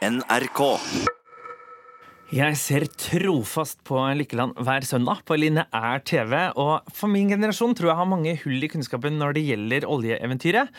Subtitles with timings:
[0.00, 0.60] NRK.
[2.32, 7.90] Jeg ser trofast på Lykkeland hver søndag på lineær TV, og for min generasjon tror
[7.90, 10.72] jeg har mange hull i kunnskapen når det gjelder oljeeventyret.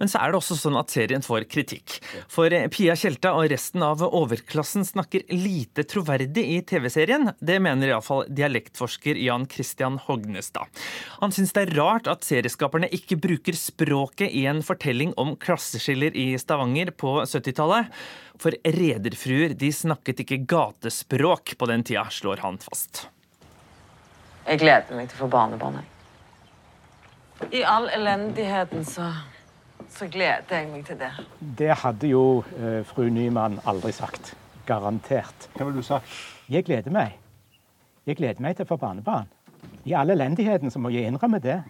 [0.00, 1.98] Men så er det også sånn at serien får kritikk.
[2.32, 7.30] For Pia Tjelta og resten av overklassen snakker lite troverdig i TV-serien.
[7.40, 10.68] Det mener iallfall dialektforsker Jan Christian Hognestad.
[11.22, 16.16] Han syns det er rart at serieskaperne ikke bruker språket i en fortelling om klasseskiller
[16.16, 17.92] i Stavanger på 70-tallet.
[18.40, 23.06] For rederfruer de snakket ikke gatespråk på den tida, slår han fast.
[24.46, 25.80] Jeg gleder meg til å få barnebarn.
[25.80, 25.92] jeg.
[27.52, 29.10] I all elendigheten så,
[29.96, 31.12] så gleder jeg meg til det.
[31.58, 32.24] Det hadde jo
[32.58, 34.34] eh, fru Nyman aldri sagt.
[34.66, 35.48] Garantert.
[35.54, 36.10] Hva ville du sagt?
[36.52, 37.16] Jeg gleder meg.
[38.06, 39.30] Jeg gleder meg til å få barnebarn.
[39.86, 41.60] I all elendigheten så må jeg innrømme det.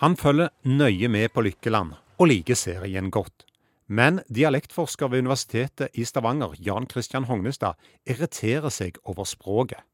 [0.00, 3.46] Han følger nøye med på Lykkeland og liker serien godt.
[3.86, 9.84] Men dialektforsker ved Universitetet i Stavanger, Jan Christian Hognestad, irriterer seg over språket.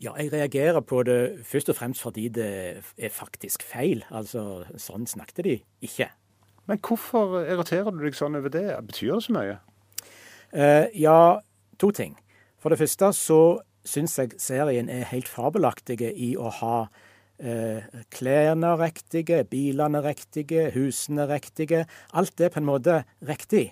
[0.00, 2.48] Ja, jeg reagerer på det først og fremst fordi det
[2.96, 4.04] er faktisk feil.
[4.10, 6.08] Altså, sånn snakket de ikke.
[6.66, 8.68] Men hvorfor irriterer du deg sånn over det?
[8.88, 9.56] Betyr det så mye?
[10.54, 11.18] Uh, ja,
[11.78, 12.16] to ting.
[12.62, 13.40] For det første så
[13.86, 21.28] syns jeg serien er helt fabelaktig i å ha uh, klærne riktige, bilene riktige, husene
[21.30, 21.84] riktige.
[22.12, 23.68] Alt er på en måte riktig.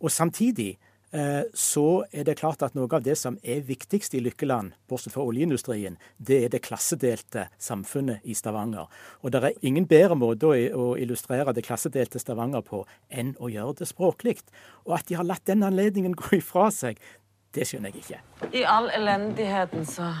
[0.00, 0.78] Og samtidig
[1.10, 5.24] så er det klart at noe av det som er viktigst i Lykkeland, bortsett fra
[5.26, 8.86] oljeindustrien, det er det klassedelte samfunnet i Stavanger.
[9.22, 13.50] Og det er ingen bedre måte å, å illustrere det klassedelte Stavanger på enn å
[13.50, 14.38] gjøre det språklig.
[14.86, 17.00] Og at de har latt den anledningen gå ifra seg,
[17.54, 18.20] det skjønner jeg ikke.
[18.54, 20.12] I all elendigheten så,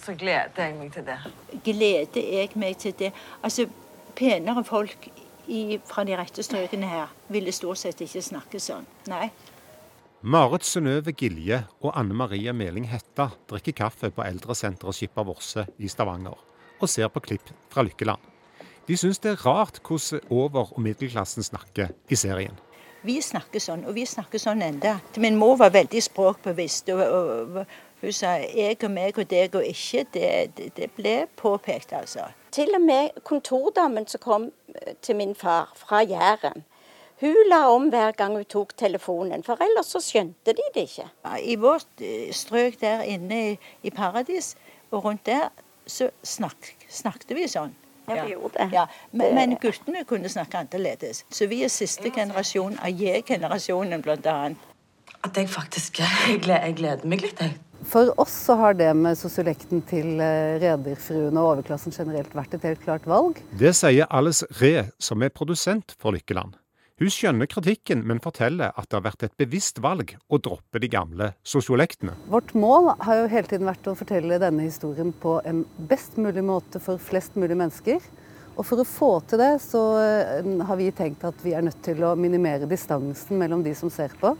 [0.00, 1.18] så gleder jeg meg til det.
[1.66, 3.12] gleder jeg meg til det.
[3.44, 3.68] Altså,
[4.16, 5.10] penere folk
[5.46, 8.88] i, fra de rette strøkene her ville stort sett ikke snakke sånn.
[9.12, 9.28] Nei.
[10.22, 15.90] Marit Synnøve Gilje og Anne Marie Meling Hetta drikker kaffe på eldresenteret Skipper Vorse i
[15.92, 16.38] Stavanger,
[16.80, 18.22] og ser på klipp fra Lykkeland.
[18.88, 22.56] De syns det er rart hvordan over- og middelklassen snakker i serien.
[23.04, 24.96] Vi snakker sånn, og vi snakker sånn enda.
[25.20, 26.88] Min mor var veldig språkbevisst.
[26.88, 27.66] og, og, og
[28.00, 30.06] Hun sa 'jeg og meg og deg og ikke'.
[30.12, 32.32] Det, det, det ble påpekt, altså.
[32.50, 34.52] Til og med kontordamen som kom
[35.02, 36.64] til min far fra Jæren.
[37.20, 41.06] Hun la om hver gang hun tok telefonen, for ellers så skjønte de det ikke.
[41.40, 43.54] I vårt eh, strøk der inne i,
[43.88, 44.52] i Paradis
[44.90, 45.48] og rundt der,
[45.88, 47.72] så snak, snakket vi sånn.
[48.06, 48.66] Ja, vi gjorde det.
[48.74, 51.24] Ja, men, men guttene kunne snakke annerledes.
[51.32, 54.66] Så vi er siste generasjon av J-generasjonen, annet.
[55.24, 57.56] At jeg faktisk jeg gleder, jeg gleder meg litt, jeg.
[57.86, 62.64] For oss så har det med sosiolekten til eh, rederfruene og overklassen generelt vært et
[62.66, 63.40] helt klart valg.
[63.56, 66.56] Det sier Alice Ree, som er produsent for Lykkeland.
[66.96, 70.88] Hun skjønner kritikken, men forteller at det har vært et bevisst valg å droppe de
[70.88, 72.14] gamle sosiolektene.
[72.32, 75.58] Vårt mål har jo hele tiden vært å fortelle denne historien på en
[75.90, 78.00] best mulig måte for flest mulig mennesker.
[78.56, 81.82] Og for å få til det, så eh, har vi tenkt at vi er nødt
[81.84, 84.30] til å minimere distansen mellom de som ser på,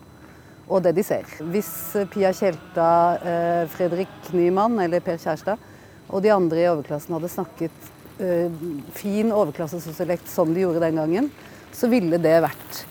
[0.65, 1.29] og det de ser.
[1.53, 1.69] Hvis
[2.15, 2.87] Pia Tjelta,
[3.21, 5.61] eh, Fredrik Nyman eller Per Kjærstad
[6.09, 8.49] og de andre i overklassen hadde snakket eh,
[8.97, 11.31] fin overklassesosiolekt som de gjorde den gangen,
[11.77, 12.85] så ville det vært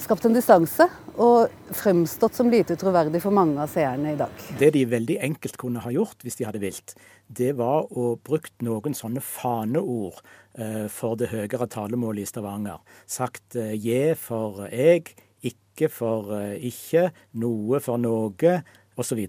[0.00, 0.86] skapt en distanse
[1.20, 4.44] og fremstått som lite troverdig for mange av seerne i dag.
[4.58, 6.94] Det de veldig enkelt kunne ha gjort hvis de hadde vilt,
[7.28, 10.22] det var å brukt noen sånne faneord
[10.56, 12.80] eh, for det høyere talemålet i Stavanger.
[13.04, 15.12] Sagt eh, je for jeg,
[15.44, 17.10] ikke for eh, ikke,
[17.44, 18.60] noe for noe,
[19.00, 19.20] osv.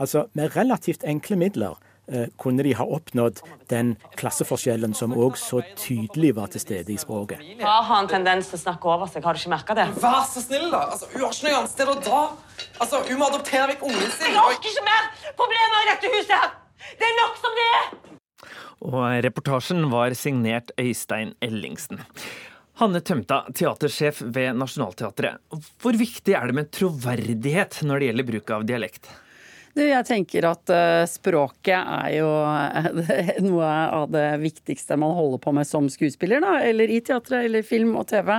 [0.00, 1.76] Altså med relativt enkle midler
[2.36, 3.40] kunne de ha oppnådd
[3.70, 7.40] den klasseforskjellen som òg så tydelig var til stede i språket.
[7.62, 9.24] Far har en tendens til å snakke over seg.
[9.24, 9.86] Har du ikke merka det?
[10.02, 10.82] Vær så snill, da.
[10.92, 12.22] Altså, hun har ikke noe annet sted å dra.
[12.82, 14.34] Altså, Hun må adoptere vekk ungen sin.
[14.34, 16.36] Jeg orker ikke mer problemer i dette huset!
[16.36, 16.54] her!
[16.98, 17.90] Det er nok som det er!
[18.82, 22.02] Og reportasjen var signert Øystein Ellingsen.
[22.80, 25.38] Hanne Tømta, teatersjef ved Nationaltheatret.
[25.82, 29.10] Hvor viktig er det med troverdighet når det gjelder bruk av dialekt?
[29.72, 35.40] Du, jeg tenker at eh, språket er jo eh, noe av det viktigste man holder
[35.40, 38.34] på med som skuespiller, da, eller i teatret eller film og TV.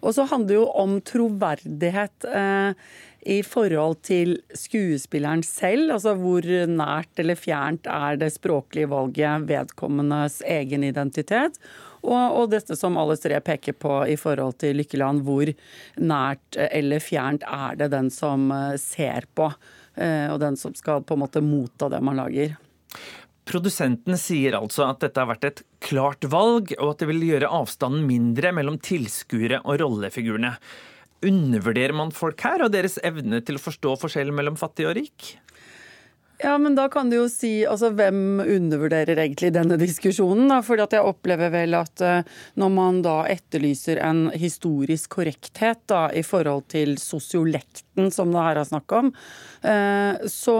[0.00, 2.86] Og så handler det jo om troverdighet eh,
[3.34, 5.90] i forhold til skuespilleren selv.
[5.96, 11.58] Altså hvor nært eller fjernt er det språklige valget vedkommendes egen identitet.
[12.00, 15.50] Og, og dette som alle tre peker på i forhold til Lykkeland, hvor
[15.98, 18.48] nært eller fjernt er det den som
[18.80, 19.50] ser på,
[19.96, 22.54] og den som skal på en måte motta det man lager.
[23.50, 27.50] Produsenten sier altså at dette har vært et klart valg, og at det vil gjøre
[27.50, 30.52] avstanden mindre mellom tilskuere og rollefigurene.
[31.26, 35.32] Undervurderer man folk her, og deres evne til å forstå forskjellen mellom fattig og rik?
[36.42, 40.48] Ja, men da kan du jo si altså hvem undervurderer egentlig denne diskusjonen?
[40.48, 45.82] da, fordi at jeg opplever vel at uh, når man da etterlyser en historisk korrekthet
[45.90, 49.10] da i forhold til sosiolekten som det her er snakk om,
[49.66, 50.56] uh, så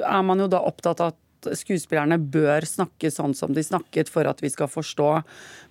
[0.00, 1.24] er man jo da opptatt av at
[1.58, 5.10] skuespillerne bør snakke sånn som de snakket for at vi skal forstå.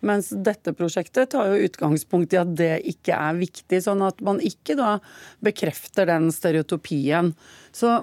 [0.07, 4.39] Mens dette prosjektet tar jo utgangspunkt i at det ikke er viktig, sånn at man
[4.39, 4.97] ikke da
[5.43, 7.33] bekrefter den stereotypien.
[7.75, 7.99] Så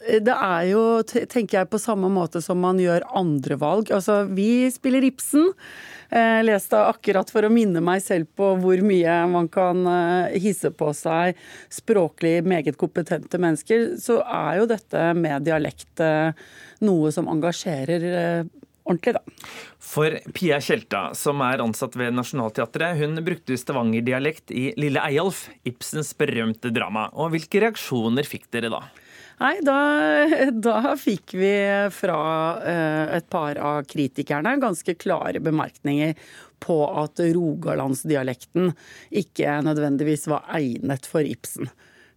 [0.00, 3.90] det er jo, tenker jeg, på samme måte som man gjør andre valg.
[3.92, 5.50] Altså, vi spiller Ibsen.
[6.10, 10.72] Jeg leste akkurat for å minne meg selv på hvor mye man kan eh, hisse
[10.74, 11.38] på seg
[11.70, 16.32] språklig meget kompetente mennesker, så er jo dette med dialekt eh,
[16.82, 18.50] noe som engasjerer eh,
[18.90, 19.50] ordentlig, da.
[19.78, 26.10] For Pia Tjelta, som er ansatt ved Nationaltheatret, hun brukte stavangerdialekt i Lille Eyolf, Ibsens
[26.18, 27.06] berømte drama.
[27.14, 28.82] Og hvilke reaksjoner fikk dere da?
[29.40, 29.76] Nei, da,
[30.52, 31.54] da, fikk vi
[31.96, 32.22] fra
[32.60, 36.12] eh, et par av kritikerne ganske klare bemerkninger
[36.60, 38.74] på at rogalandsdialekten
[39.22, 41.70] ikke nødvendigvis var egnet for Ibsen.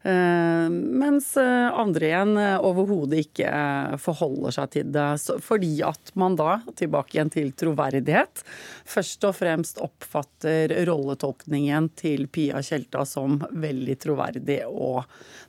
[0.04, 3.56] Eh, mens eh, andre igjen overhodet ikke
[4.04, 5.08] forholder seg til det.
[5.48, 8.44] Fordi at man da, tilbake igjen til troverdighet,
[8.84, 15.06] først og fremst oppfatter rolletolkningen til Pia Tjelta som veldig troverdig, og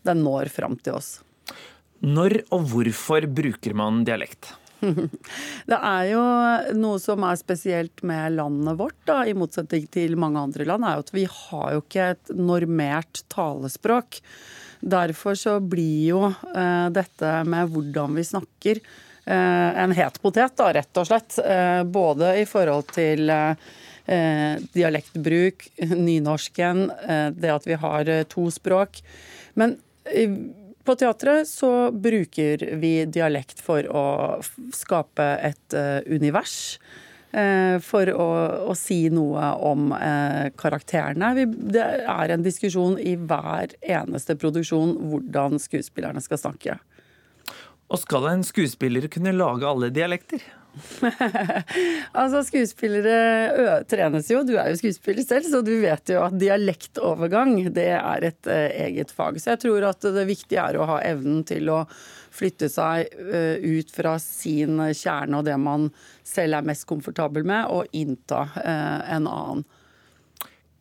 [0.06, 1.16] den når fram til oss.
[2.04, 4.52] Når og hvorfor bruker man dialekt?
[5.70, 6.24] Det er jo
[6.76, 10.98] noe som er spesielt med landet vårt, da, i motsetning til mange andre land, er
[10.98, 14.20] jo at vi har jo ikke et normert talespråk.
[14.84, 20.68] Derfor så blir jo eh, dette med hvordan vi snakker eh, en het potet, da,
[20.76, 21.38] rett og slett.
[21.40, 25.70] Eh, både i forhold til eh, dialektbruk,
[26.08, 29.00] nynorsken, eh, det at vi har eh, to språk.
[29.56, 29.78] Men
[30.84, 34.06] på teatret så bruker vi dialekt for å
[34.74, 36.78] skape et uh, univers.
[37.34, 38.26] Uh, for å,
[38.70, 41.32] å, si noe om uh, karakterene.
[41.34, 46.76] Vi, det er en diskusjon i hver eneste produksjon hvordan skuespillerne skal snakke.
[47.90, 50.44] Og skal en skuespiller kunne lage alle dialekter?
[52.20, 54.42] altså, skuespillere trenes jo.
[54.46, 59.14] Du er jo skuespiller selv, så du vet jo at dialektovergang det er et eget
[59.14, 59.38] fag.
[59.40, 61.84] Så jeg tror at det viktige er å ha evnen til å
[62.34, 63.12] flytte seg
[63.62, 65.86] ut fra sin kjerne og det man
[66.26, 69.64] selv er mest komfortabel med, og innta en annen.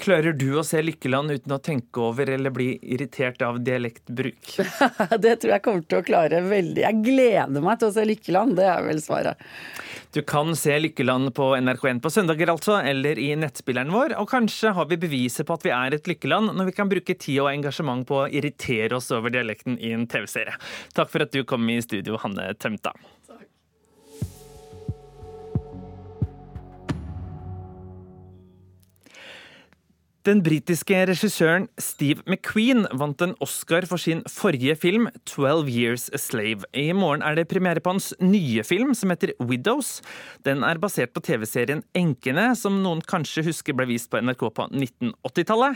[0.03, 4.50] Klarer du å se Lykkeland uten å tenke over eller bli irritert av dialektbruk?
[5.23, 6.81] det tror jeg kommer til å klare veldig.
[6.83, 9.47] Jeg gleder meg til å se Lykkeland, det er vel svaret.
[10.11, 14.17] Du kan se Lykkeland på NRK1 på søndager, altså, eller i nettspilleren vår.
[14.19, 17.15] Og kanskje har vi beviset på at vi er et lykkeland når vi kan bruke
[17.15, 20.59] tid og engasjement på å irritere oss over dialekten i en TV-serie.
[20.99, 22.91] Takk for at du kom i studio, Hanne Tømta.
[30.23, 36.19] Den britiske regissøren Steve McQueen vant en Oscar for sin forrige film, 'Twelve Years a
[36.21, 36.63] Slave'.
[36.71, 39.99] I morgen er det premiere på hans nye film, som heter 'Widows'.
[40.45, 44.69] Den er basert på TV-serien 'Enkene', som noen kanskje husker ble vist på NRK på
[44.71, 45.75] 1980-tallet.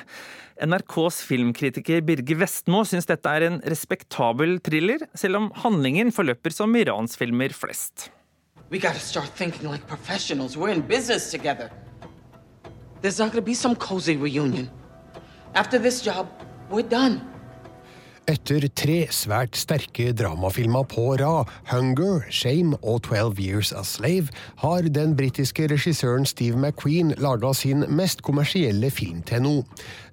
[0.64, 6.74] NRKs filmkritiker Birger Vestmo syns dette er en respektabel thriller, selv om handlingen forløper som
[6.74, 8.12] iransfilmer flest.
[8.72, 10.56] We gotta start thinking like professionals.
[10.56, 11.70] We're in business together.
[13.02, 14.70] There's not to be some cozy reunion.
[15.54, 16.30] After this job,
[16.70, 17.28] we're done.
[18.28, 24.82] Etter tre svært sterke dramafilmer på rad, 'Hunger', 'Shame' og 'Twelve Years a Slave', har
[24.82, 29.64] den britiske regissøren Steve McQueen laga sin mest kommersielle film til nå.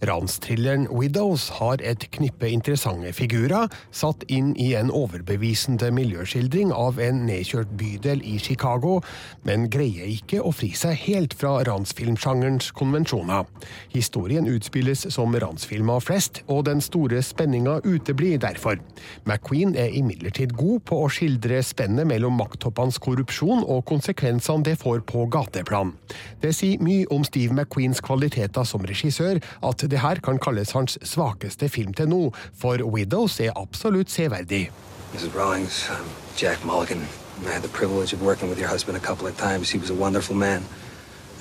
[0.07, 7.27] Ranstrilleren 'Widows' har et knippe interessante figurer, satt inn i en overbevisende miljøskildring av en
[7.27, 9.01] nedkjørt bydel i Chicago,
[9.43, 13.45] men greier ikke å fri seg helt fra ransfilmsjangerens konvensjoner.
[13.89, 18.77] Historien utspilles som ransfilmer flest, og den store spenninga ut uteblir derfor.
[19.25, 25.03] McQueen er imidlertid god på å skildre spennet mellom makttoppenes korrupsjon og konsekvensene det får
[25.09, 25.95] på gateplan.
[26.43, 30.99] Det sier mye om Steve McQueens kvaliteter som regissør at det her kan kalles hans
[31.03, 32.23] svakeste film til nå,
[32.55, 34.71] for 'Widows' er absolutt severdig.
[35.15, 35.35] Mrs.
[35.35, 37.07] Rawlings, I'm Jack Mulligan.
[37.47, 39.71] I had the privilege of working with your husband a couple of times.
[39.71, 40.63] He was a wonderful man.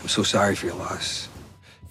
[0.01, 1.32] I'm so sorry for your loss.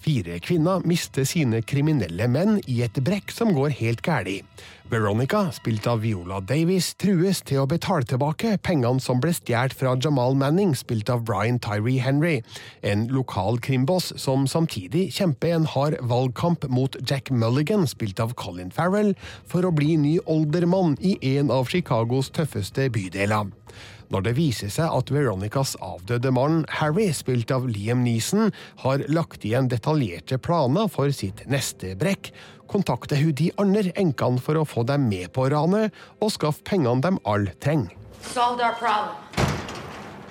[0.03, 4.43] Fire kvinner mister sine kriminelle menn i et brekk som går helt galt.
[4.91, 9.95] Veronica, spilt av Viola Davis, trues til å betale tilbake pengene som ble stjålet fra
[9.95, 12.41] Jamal Manning, spilt av Brian Tyree Henry,
[12.83, 18.75] en lokal krimboss som samtidig kjemper en hard valgkamp mot Jack Mulligan, spilt av Colin
[18.75, 19.15] Farrell,
[19.47, 23.55] for å bli ny oldermann i en av Chicagos tøffeste bydeler.
[24.13, 28.51] Når det viser seg at Veronicas avdøde mann, Harry, spilt av Liam Neeson,
[28.83, 32.29] har lagt igjen detaljerte planer for sitt neste brekk,
[32.69, 37.01] kontakter hun de andre enkene for å få dem med på ranet og skaffe pengene
[37.01, 37.97] de alle trenger.
[38.21, 39.17] Solved our problem.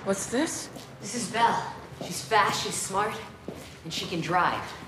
[0.07, 0.69] What's this?
[1.01, 1.59] This is Belle.
[2.07, 3.19] She's fast, she's smart,
[3.83, 4.82] and she can drive.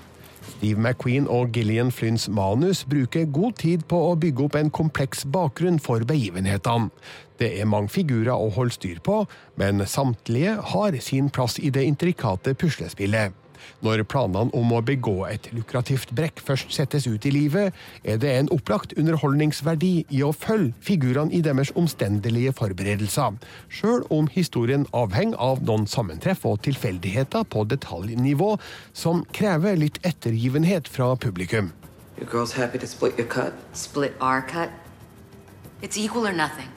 [0.54, 5.24] Steve McQueen og Gillian Flynns manus bruker god tid på å bygge opp en kompleks
[5.32, 6.90] bakgrunn for begivenhetene.
[7.36, 9.24] Det er mange figurer å holde styr på,
[9.60, 13.34] men samtlige har sin plass i det intrikate puslespillet.
[13.84, 18.32] Når planene om å begå et lukrativt brekk først settes ut i livet, er det
[18.32, 25.38] en opplagt underholdningsverdi i å følge figurene i deres omstendelige forberedelser, sjøl om historien avhenger
[25.42, 28.54] av noen sammentreff og tilfeldigheter på detaljnivå
[28.96, 31.72] som krever litt ettergivenhet fra publikum.
[32.16, 33.52] Your girl's happy to split your cut.
[33.72, 34.70] Split our cut.
[35.82, 36.75] It's equal or nothing.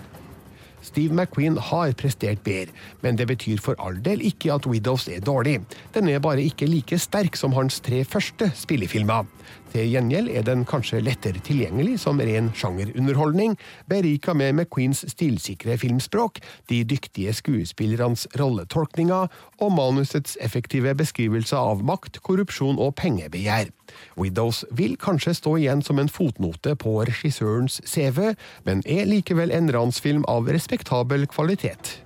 [0.81, 5.24] Steve McQueen har prestert bedre, men det betyr for all del ikke at Widows er
[5.24, 5.59] dårlig.
[5.93, 9.27] Den er bare ikke like sterk som hans tre første spillefilmer.
[9.74, 13.57] Til gjengjeld er den kanskje lettere tilgjengelig som ren sjangerunderholdning,
[13.89, 19.27] berika med McQueens stilsikre filmspråk, de dyktige skuespillernes rolletolkninger
[19.59, 23.69] og manusets effektive beskrivelser av makt, korrupsjon og pengebegjær.
[24.15, 28.34] Widows vil kanskje stå igjen som en fotnote på regissørens CV,
[28.67, 32.00] men er likevel en ransfilm av respektabel kvalitet.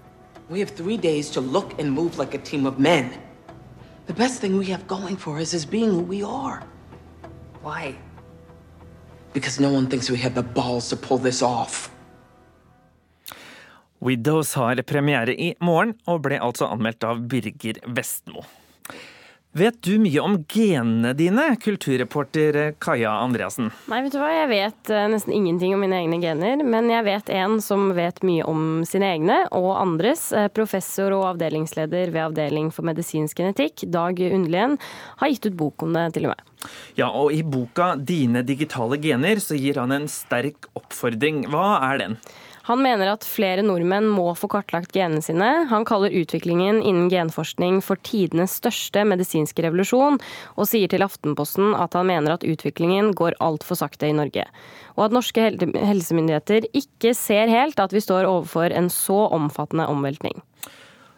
[0.50, 3.10] We have three days to look and move like a team of men.
[4.06, 6.64] The best thing we have going for us is being who we are.
[7.64, 7.96] Why?
[9.34, 11.90] Because no one thinks we have the balls to pull this off.
[14.04, 18.44] Widows har premiere i morgen, og ble altså anmeldt av Birger Vestmo.
[19.54, 23.68] Vet du mye om genene dine, kulturreporter Kaja Andreassen?
[23.86, 27.06] Nei, vet du hva, jeg vet uh, nesten ingenting om mine egne gener, men jeg
[27.06, 30.32] vet en som vet mye om sine egne og andres.
[30.34, 34.80] Uh, professor og avdelingsleder ved Avdeling for medisinsk genetikk, Dag Underlien,
[35.22, 36.74] har gitt ut bok om det, til og med.
[36.98, 41.46] Ja, og i boka 'Dine digitale gener' så gir han en sterk oppfordring.
[41.54, 42.18] Hva er den?
[42.64, 45.50] Han mener at flere nordmenn må få kartlagt genene sine.
[45.68, 50.16] Han kaller utviklingen innen genforskning for tidenes største medisinske revolusjon,
[50.56, 54.46] og sier til Aftenposten at han mener at utviklingen går altfor sakte i Norge.
[54.96, 60.40] Og at norske helsemyndigheter ikke ser helt at vi står overfor en så omfattende omveltning.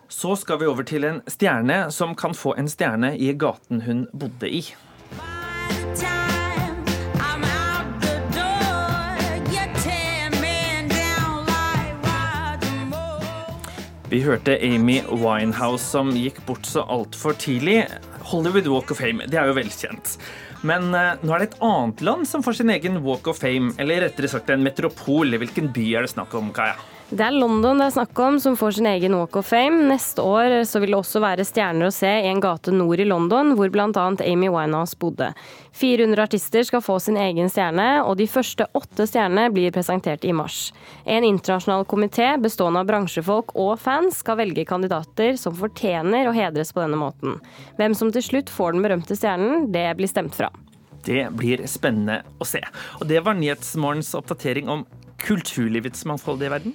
[0.10, 4.06] Så skal vi over til en stjerne som kan få en stjerne i gaten hun
[4.18, 4.66] bodde i.
[14.16, 17.82] Vi hørte Amy Winehouse som gikk bort så altfor tidlig.
[18.30, 20.14] Hollywood Walk of Fame, det er jo velkjent.
[20.64, 23.74] Men uh, nå er det et annet land som får sin egen Walk of Fame,
[23.76, 25.36] eller rettere sagt en metropol.
[25.42, 26.78] Hvilken by er det snakk om, Kaja?
[27.06, 29.84] Det er London det er snakk om, som får sin egen Walk of Fame.
[29.92, 33.06] Neste år så vil det også være stjerner å se i en gate nord i
[33.06, 34.06] London, hvor bl.a.
[34.26, 35.28] Amy Winehouse bodde.
[35.78, 40.34] 400 artister skal få sin egen stjerne, og de første åtte stjernene blir presentert i
[40.34, 40.72] mars.
[41.06, 46.74] En internasjonal komité bestående av bransjefolk og fans skal velge kandidater som fortjener å hedres
[46.74, 47.38] på denne måten.
[47.78, 50.50] Hvem som til slutt får den berømte stjernen, det blir stemt fra.
[51.06, 52.66] Det blir spennende å se.
[52.98, 54.88] Og det var Nyhetsmorgens oppdatering om
[55.22, 56.74] kulturlivets mangfoldige verden.